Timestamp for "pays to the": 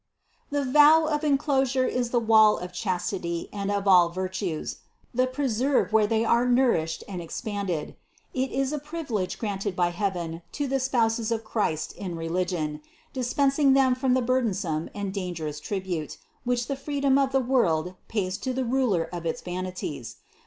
18.07-18.65